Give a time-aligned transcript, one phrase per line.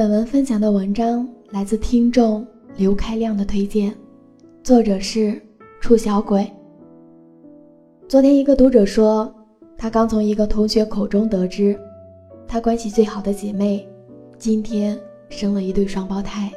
[0.00, 2.42] 本文分享的文章来自听众
[2.74, 3.94] 刘开亮的推荐，
[4.62, 5.38] 作者是
[5.78, 6.50] 楚小鬼。
[8.08, 9.30] 昨天一个读者说，
[9.76, 11.78] 他刚从一个同学口中得知，
[12.48, 13.86] 他关系最好的姐妹
[14.38, 14.98] 今天
[15.28, 16.50] 生了一对双胞胎，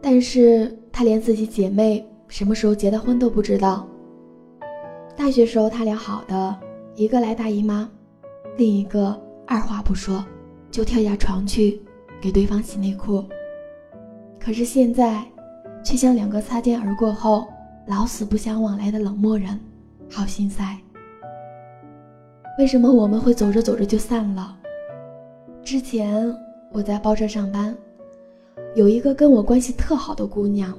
[0.00, 3.86] 但是他连自己姐妹什么时候结的婚都不知道。
[5.14, 6.56] 大学时候他俩好的，
[6.94, 7.86] 一个来大姨妈，
[8.56, 9.14] 另一个
[9.46, 10.24] 二话不说
[10.70, 11.78] 就跳下床去。
[12.24, 13.22] 给对方洗内裤，
[14.40, 15.22] 可是现在，
[15.84, 17.46] 却像两个擦肩而过后
[17.86, 19.60] 老死不相往来的冷漠人，
[20.10, 20.74] 好心塞。
[22.58, 24.56] 为什么我们会走着走着就散了？
[25.62, 26.34] 之前
[26.72, 27.76] 我在报社上班，
[28.74, 30.74] 有一个跟我关系特好的姑娘，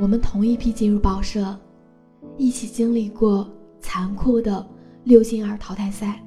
[0.00, 1.56] 我们同一批进入报社，
[2.36, 3.48] 一起经历过
[3.78, 4.66] 残酷的
[5.04, 6.20] 六进二淘汰赛，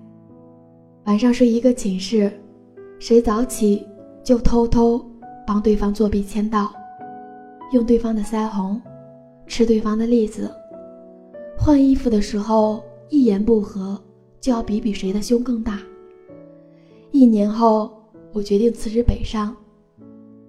[1.08, 2.31] 晚上睡一个寝室，
[2.99, 3.85] 谁早起？
[4.23, 5.05] 就偷偷
[5.45, 6.71] 帮对方作弊签到，
[7.73, 8.81] 用对方的腮红，
[9.45, 10.49] 吃对方的栗子。
[11.57, 14.02] 换衣服的时候一言不合
[14.39, 15.80] 就要比比谁的胸更大。
[17.11, 17.91] 一年后，
[18.31, 19.55] 我决定辞职北上，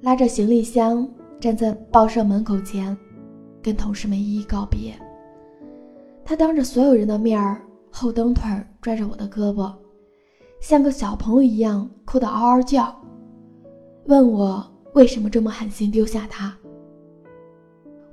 [0.01, 1.07] 拉着行李箱
[1.41, 2.97] 站在报社门口前，
[3.61, 4.95] 跟同事们一一告别。
[6.25, 8.45] 他当着所有人的面儿后蹬腿
[8.81, 9.71] 拽着我的胳膊，
[10.61, 13.04] 像个小朋友一样哭得嗷嗷叫。
[14.07, 16.55] 问我为什么这么狠心丢下他？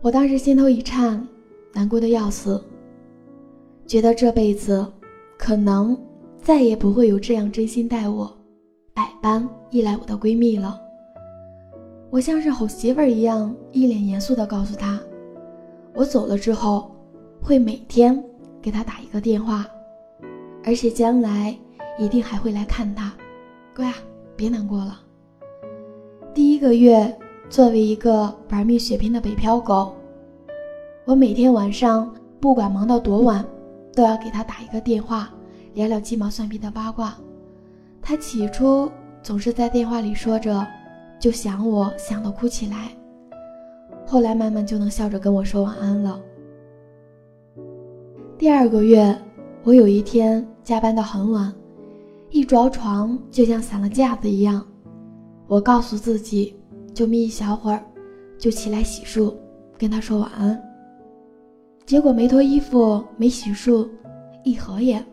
[0.02, 1.28] 我当时心头一颤，
[1.74, 2.64] 难过的要死，
[3.86, 4.86] 觉得这辈子
[5.38, 5.98] 可能
[6.42, 8.32] 再也不会有这样真心待我、
[8.94, 10.80] 百般依赖我的闺蜜了。
[12.10, 14.98] 我像是吼媳妇儿一样，一脸严肃地告诉她，
[15.94, 16.90] 我走了之后，
[17.42, 18.24] 会每天
[18.62, 19.68] 给她打一个电话，
[20.64, 21.54] 而且将来
[22.00, 23.14] 一定还会来看她。
[23.76, 23.96] 乖啊，
[24.38, 25.00] 别难过了。
[26.34, 27.14] 第一个月，
[27.50, 29.94] 作为一个玩命血拼的北漂狗，
[31.04, 32.10] 我每天晚上
[32.40, 33.46] 不管忙到多晚，
[33.94, 35.30] 都要给他打一个电话，
[35.74, 37.18] 聊聊鸡毛蒜皮的八卦。
[38.02, 38.90] 他起初
[39.22, 40.66] 总是在电话里说着
[41.20, 42.92] “就想我想的哭起来”，
[44.08, 46.18] 后来慢慢就能笑着跟我说晚安了。
[48.38, 49.14] 第二个月，
[49.64, 51.54] 我有一天加班到很晚，
[52.30, 54.66] 一着床就像散了架子一样。
[55.52, 56.56] 我告诉自己，
[56.94, 57.84] 就眯一小会儿，
[58.38, 59.36] 就起来洗漱，
[59.78, 60.58] 跟他说晚安。
[61.86, 63.86] 结果没脱衣服，没洗漱，
[64.46, 65.06] 一合眼，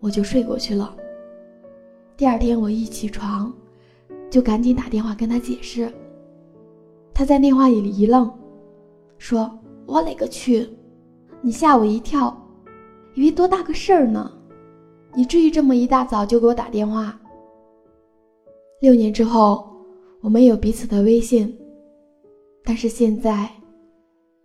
[0.00, 0.94] 我就睡过去了。
[2.14, 3.50] 第二天我一起床，
[4.28, 5.90] 就赶紧打电话跟他解释。
[7.14, 8.30] 他在电话里一愣，
[9.16, 9.50] 说
[9.88, 10.68] ：“我勒个去，
[11.40, 12.36] 你吓我一跳，
[13.14, 14.30] 以为多大个事儿呢？
[15.14, 17.18] 你至于这么一大早就给我打电话？”
[18.82, 19.74] 六年之后。
[20.22, 21.56] 我们有彼此的微信，
[22.64, 23.48] 但是现在，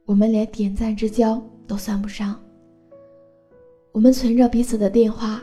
[0.06, 2.40] 我们连点赞之交都算不上。
[3.92, 5.42] 我们存着彼此的电话，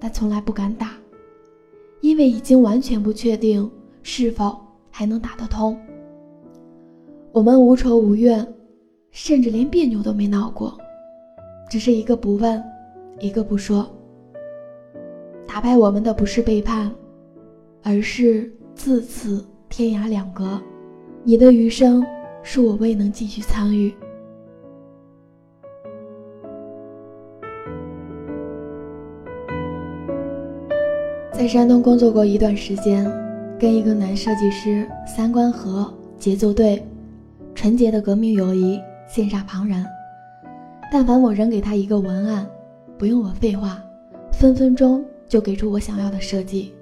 [0.00, 0.94] 但从来不敢打，
[2.00, 3.70] 因为已经完全不确定
[4.02, 4.56] 是否
[4.90, 5.78] 还能打得通。
[7.32, 8.46] 我们无仇无怨，
[9.10, 10.78] 甚至连别扭都没闹过，
[11.68, 12.62] 只是一个不问，
[13.20, 13.86] 一个不说。
[15.46, 16.90] 打败我们的不是背叛，
[17.82, 19.44] 而是自此。
[19.76, 20.62] 天涯两隔，
[21.24, 22.00] 你的余生
[22.44, 23.92] 是我未能继续参与。
[31.32, 33.04] 在山东工作过一段时间，
[33.58, 36.80] 跟一个男设计师三观合，节奏对，
[37.52, 38.80] 纯洁的革命友谊
[39.10, 39.84] 羡煞旁人。
[40.92, 42.46] 但凡我扔给他一个文案，
[42.96, 43.82] 不用我废话，
[44.30, 46.72] 分分钟就给出我想要的设计。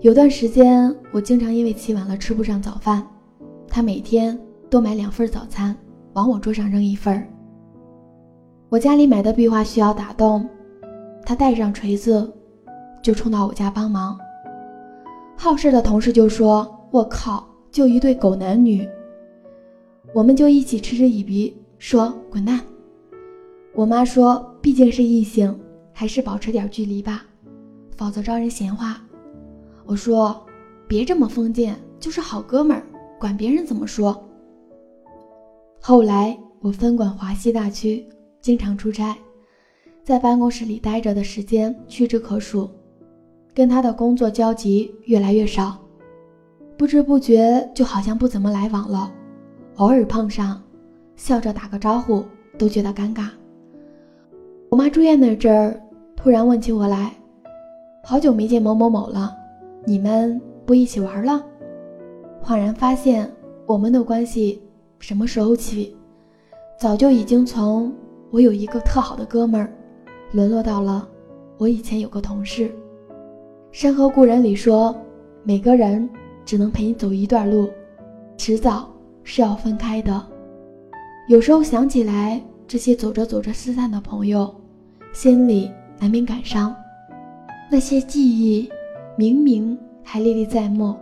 [0.00, 3.06] 有段时间，我经常因为起晚了吃不上早饭，
[3.68, 5.76] 他每天都买两份早餐，
[6.14, 7.26] 往我桌上扔一份
[8.68, 10.48] 我家里买的壁画需要打洞，
[11.24, 12.32] 他带上锤子
[13.02, 14.18] 就冲到我家帮忙。
[15.36, 18.86] 好事的同事就说：“我靠，就一对狗男女。”
[20.12, 22.60] 我们就一起嗤之以鼻，说：“滚蛋！”
[23.74, 25.56] 我妈说：“毕竟是异性，
[25.92, 27.24] 还是保持点距离吧，
[27.96, 29.00] 否则招人闲话。”
[29.88, 30.38] 我说
[30.86, 32.82] ：“别这么封建，就是好哥们儿，
[33.18, 34.22] 管别人怎么说。”
[35.80, 38.06] 后来我分管华西大区，
[38.42, 39.16] 经常出差，
[40.04, 42.68] 在办公室里待着的时间屈指可数，
[43.54, 45.78] 跟他的工作交集越来越少，
[46.76, 49.10] 不知不觉就好像不怎么来往了。
[49.76, 50.62] 偶尔碰上，
[51.16, 52.22] 笑着打个招呼
[52.58, 53.30] 都觉得尴尬。
[54.68, 55.82] 我妈住院那阵儿，
[56.14, 57.10] 突然问起我来
[58.04, 59.34] ：“好久没见某某某了。”
[59.88, 61.42] 你们不一起玩了？
[62.44, 63.26] 恍然发现，
[63.64, 64.62] 我们的关系
[64.98, 65.96] 什么时候起，
[66.78, 67.90] 早就已经从
[68.30, 69.72] 我有一个特好的哥们儿，
[70.32, 71.08] 沦落到了
[71.56, 72.68] 我以前有个同事。
[73.72, 74.94] 《山河故人》里说，
[75.42, 76.06] 每个人
[76.44, 77.70] 只能陪你走一段路，
[78.36, 78.90] 迟早
[79.24, 80.22] 是要分开的。
[81.28, 84.54] 有时候想起来，这些走着走着失散的朋友，
[85.14, 86.76] 心里难免感伤。
[87.70, 88.70] 那些记忆
[89.18, 90.94] 明明还历历在目。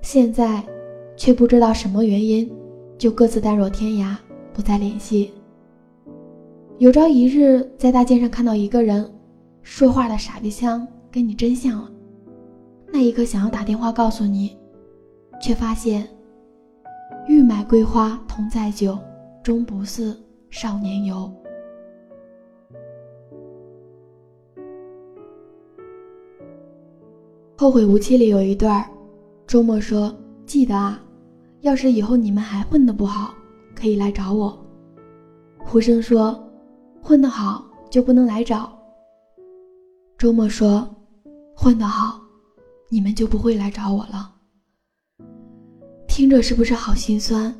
[0.00, 0.60] 现在，
[1.16, 2.50] 却不知道什么原因，
[2.98, 4.16] 就各自淡若天涯，
[4.52, 5.30] 不再联系。
[6.78, 9.08] 有朝一日在大街上看到一个人，
[9.62, 11.88] 说话的傻逼腔跟你真像了，
[12.92, 14.56] 那一刻想要打电话告诉你，
[15.40, 16.04] 却发现
[17.28, 18.98] 欲买桂花同载酒，
[19.44, 20.20] 终不似
[20.50, 21.32] 少年游。
[27.62, 28.84] 后会无期里有一段
[29.46, 30.12] 周末说
[30.44, 31.00] ：“记得啊，
[31.60, 33.32] 要是以后你们还混得不好，
[33.72, 34.66] 可以来找我。”
[35.64, 36.44] 胡生说
[37.00, 38.76] ：“混得好就不能来找。”
[40.18, 40.84] 周末说
[41.54, 42.20] ：“混得好，
[42.88, 44.32] 你们就不会来找我了。”
[46.08, 47.54] 听着是不是好心酸？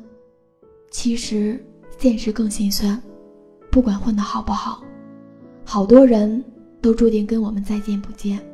[0.91, 1.57] 其实
[1.97, 3.01] 现实更心酸。
[3.71, 4.83] 不管混得好不好，
[5.63, 6.43] 好多人
[6.81, 8.45] 都注定跟我们再见不见。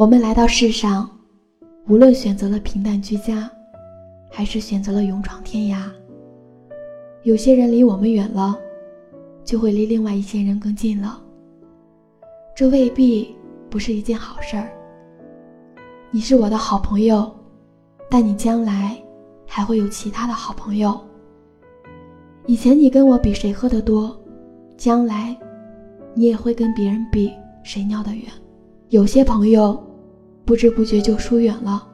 [0.00, 1.06] 我们来到世上。
[1.86, 3.50] 无论选择了平淡居家，
[4.30, 5.90] 还是选择了勇闯天涯，
[7.22, 8.58] 有些人离我们远了，
[9.44, 11.20] 就会离另外一些人更近了。
[12.56, 13.36] 这未必
[13.68, 14.70] 不是一件好事儿。
[16.10, 17.30] 你是我的好朋友，
[18.08, 18.96] 但你将来
[19.46, 20.98] 还会有其他的好朋友。
[22.46, 24.18] 以前你跟我比谁喝得多，
[24.78, 25.36] 将来
[26.14, 27.30] 你也会跟别人比
[27.62, 28.24] 谁尿得远。
[28.88, 29.78] 有些朋友。
[30.50, 31.86] 不知不觉就疏远了，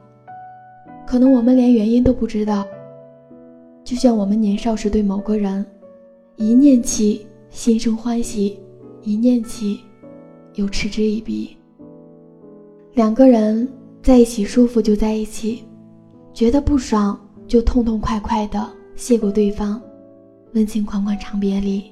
[1.05, 2.65] 可能我们连原因都不知道。
[3.83, 5.63] 就像我们年少时对某个人，
[6.37, 8.59] 一念起心生欢喜，
[9.03, 9.81] 一念起
[10.55, 11.55] 又嗤之以鼻。
[12.95, 13.71] 两个人
[14.01, 15.63] 在一起舒服就在一起，
[16.33, 17.15] 觉得不爽
[17.47, 19.79] 就痛痛快快的谢过对方，
[20.55, 21.83] 温情款款长别离。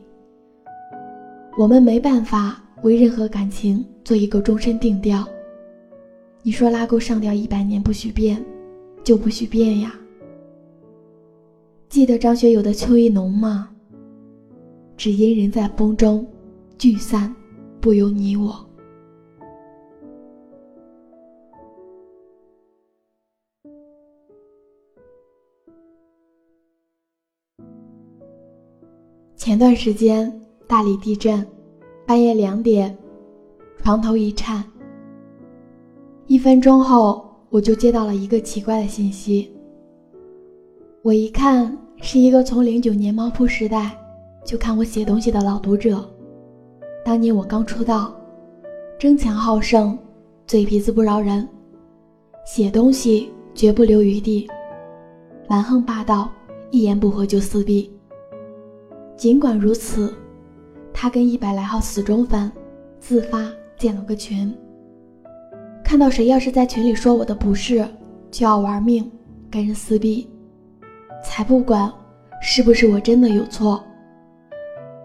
[1.60, 5.24] 我们没办法为任何感情做一个终身定调。
[6.48, 8.46] 你说拉钩上吊一百年不许变，
[9.04, 9.96] 就不许变呀。
[11.90, 13.76] 记得张学友的《秋意浓》吗？
[14.96, 16.24] 只因人在风中，
[16.78, 17.36] 聚散
[17.82, 18.64] 不由你我。
[29.36, 30.32] 前段时间
[30.68, 31.44] 大理地震，
[32.06, 32.96] 半夜两点，
[33.80, 34.64] 床头一颤。
[36.46, 39.52] 分钟后，我就接到了一个奇怪的信息。
[41.02, 43.98] 我一看，是一个从零九年猫扑时代
[44.46, 46.08] 就看我写东西的老读者。
[47.04, 48.16] 当年我刚出道，
[49.00, 49.98] 争强好胜，
[50.46, 51.50] 嘴皮子不饶人，
[52.46, 54.48] 写东西绝不留余地，
[55.50, 56.30] 蛮横霸道，
[56.70, 57.92] 一言不合就撕逼。
[59.18, 60.14] 尽管如此，
[60.94, 62.52] 他跟一百来号死忠粉
[63.00, 64.56] 自发建了个群。
[65.86, 67.88] 看到谁要是在群里说我的不是，
[68.32, 69.10] 就要玩命
[69.52, 70.28] 跟人撕逼，
[71.24, 71.90] 才不管
[72.42, 73.82] 是不是我真的有错。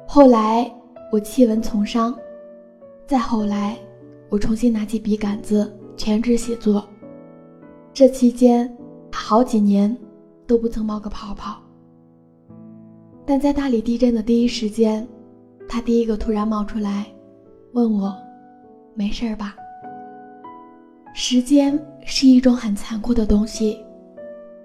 [0.09, 0.69] 后来
[1.13, 2.17] 我弃文从商，
[3.07, 3.77] 再后来
[4.31, 6.83] 我重新拿起笔杆子全职写作，
[7.93, 8.75] 这期间
[9.13, 9.95] 好几年
[10.47, 11.59] 都不曾冒个泡泡。
[13.27, 15.07] 但在大理地震的第一时间，
[15.69, 17.05] 他第一个突然冒出来，
[17.75, 18.17] 问我
[18.95, 19.55] 没事吧。
[21.13, 23.79] 时间是一种很残酷的东西，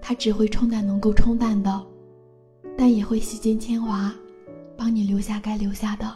[0.01, 1.83] 它只会冲淡能够冲淡的，
[2.77, 4.13] 但也会洗尽铅华，
[4.77, 6.11] 帮你留下该留下的。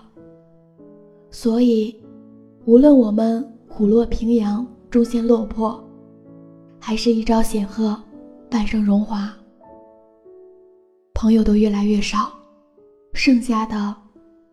[1.31, 1.95] 所以，
[2.65, 5.83] 无论我们虎落平阳，终陷落魄，
[6.79, 7.99] 还是一朝显赫，
[8.49, 9.31] 半生荣华，
[11.13, 12.31] 朋友都越来越少，
[13.13, 13.95] 剩下的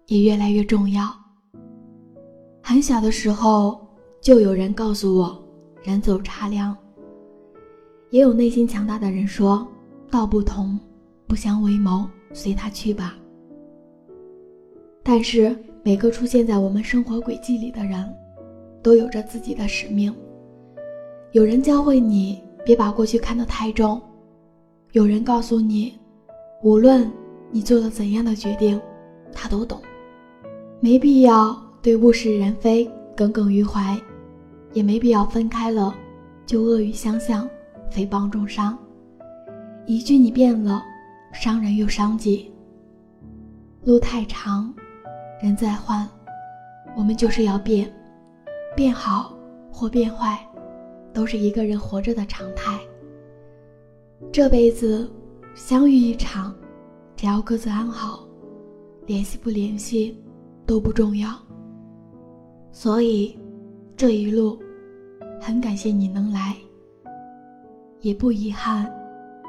[0.07, 1.09] 也越来越重要。
[2.63, 3.87] 很小的时候，
[4.21, 5.46] 就有人告诉我。
[5.87, 6.77] 人走茶凉，
[8.11, 9.65] 也有内心强大的人说
[10.11, 10.77] ：“道不同，
[11.29, 13.15] 不相为谋，随他去吧。”
[15.05, 18.05] 但是每个出现在我们生活轨迹里的人，
[18.83, 20.13] 都有着自己的使命。
[21.31, 24.03] 有人教会你别把过去看得太重，
[24.91, 25.97] 有人告诉你，
[26.65, 27.09] 无论
[27.53, 28.81] 你做了怎样的决定，
[29.33, 29.81] 他都懂，
[30.81, 33.97] 没必要对物是人非耿耿于怀。
[34.77, 35.97] 也没必要分开了
[36.45, 37.49] 就恶语相向，
[37.91, 38.79] 诽谤重伤。
[39.87, 40.83] 一句你变了，
[41.33, 42.53] 伤人又伤己。
[43.85, 44.75] 路太长，
[45.41, 46.07] 人在换，
[46.95, 47.91] 我们就是要变，
[48.77, 49.35] 变好
[49.73, 50.47] 或变坏，
[51.11, 52.79] 都是一个人活着的常态。
[54.31, 55.11] 这辈子
[55.55, 56.55] 相遇一场，
[57.17, 58.29] 只要各自安好，
[59.07, 60.23] 联系不联系
[60.67, 61.31] 都不重要。
[62.73, 63.39] 所以
[63.97, 64.59] 这一路，
[65.41, 66.55] 很感谢你能来，
[68.01, 68.91] 也不遗憾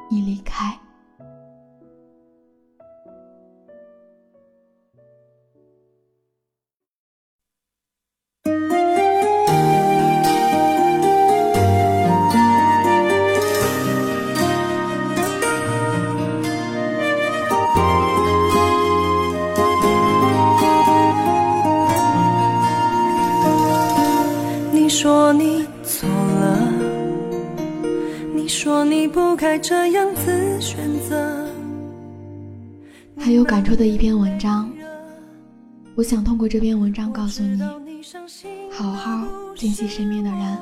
[0.10, 0.78] 你离开。
[28.48, 31.46] 说你不该这样子选择。
[33.18, 34.72] 很有感触的一篇文章，
[35.96, 37.62] 我想通过这篇文章告诉你，
[38.72, 40.58] 好好珍惜身边的人，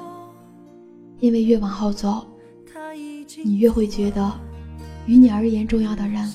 [1.19, 2.25] 因为越往后走，
[3.43, 4.31] 你越会觉得，
[5.05, 6.33] 于你而言重要的人，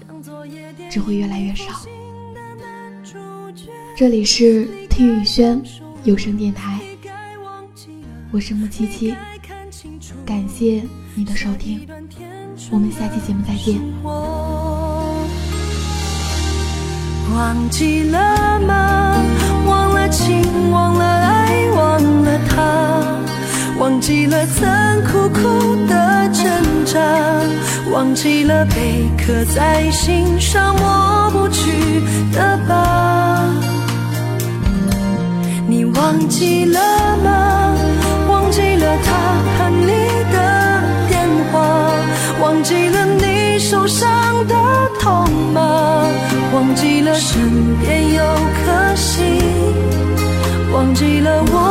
[0.88, 1.80] 只会越来越少。
[3.97, 5.61] 这里是听雨轩
[6.04, 6.78] 有声电台，
[8.30, 9.14] 我是木七七，
[10.25, 11.87] 感谢你的收听。
[12.71, 13.81] 我们下期节目再见。
[17.35, 19.17] 忘记了吗？
[19.67, 23.05] 忘了情，忘了爱，忘了他，
[23.79, 27.00] 忘记了曾苦苦的挣扎，
[27.93, 32.00] 忘记了被刻在心上抹不去
[32.33, 33.49] 的疤。
[35.69, 36.81] 你忘记了
[42.61, 44.55] 忘记了你受伤的
[45.00, 46.05] 痛吗？
[46.52, 49.40] 忘记了身边有颗心，
[50.71, 51.70] 忘记了我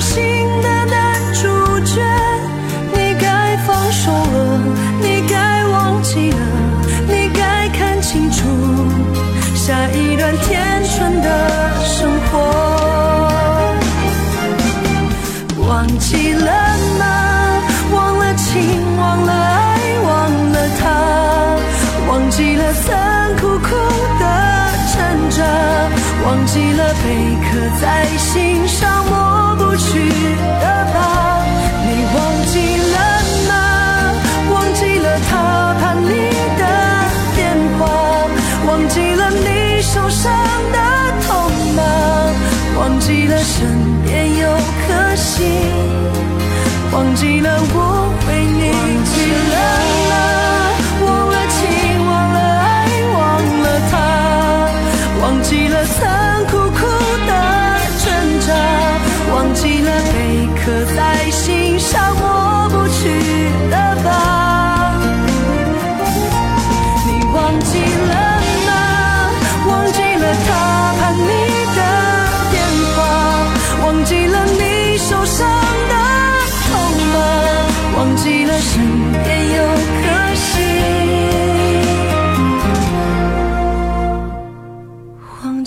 [0.00, 0.22] 心
[0.62, 1.46] 的男主
[1.84, 2.02] 角，
[2.92, 4.60] 你该放手了，
[5.00, 6.38] 你该忘记了，
[7.08, 8.44] 你该看清楚
[9.54, 11.28] 下一段天纯的
[11.84, 12.32] 生活。
[15.68, 16.50] 忘记了
[16.98, 17.04] 吗？
[17.92, 21.56] 忘了情，忘了爱，忘了他。
[22.08, 22.94] 忘记了曾
[23.40, 23.68] 苦苦
[24.20, 24.24] 的
[24.92, 25.42] 挣扎，
[26.24, 27.04] 忘记了被
[27.42, 27.46] 刻
[27.80, 29.04] 在心上
[29.96, 30.10] 去
[30.60, 30.96] 的疤。
[31.86, 32.16] 你忘
[32.52, 32.54] 记
[32.92, 32.96] 了
[33.48, 33.52] 吗？
[34.52, 36.10] 忘记了他叛逆
[36.58, 36.62] 的
[37.34, 37.38] 电
[37.78, 37.80] 话，
[38.66, 40.32] 忘记了你受伤
[40.72, 40.78] 的
[41.26, 41.28] 痛
[41.74, 41.80] 吗？
[42.78, 43.54] 忘记了身
[44.04, 44.44] 边有
[44.86, 45.46] 颗心，
[46.92, 49.05] 忘记了我为你。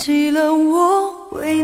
[0.00, 1.62] 记了我为